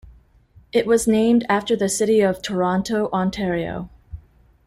[0.73, 3.91] It was named after the city of Toronto, Ontario.